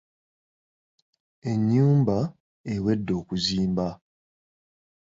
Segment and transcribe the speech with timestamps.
[1.51, 2.17] Ennyumba
[2.73, 3.87] ewedde okuzimba.